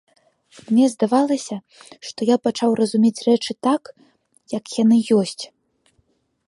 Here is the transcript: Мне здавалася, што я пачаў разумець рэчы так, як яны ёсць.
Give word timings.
Мне 0.69 0.85
здавалася, 0.93 1.55
што 2.07 2.19
я 2.31 2.37
пачаў 2.47 2.69
разумець 2.81 3.15
рэчы 3.27 3.51
так, 3.67 3.83
як 4.57 4.63
яны 4.83 4.97
ёсць. 5.21 5.43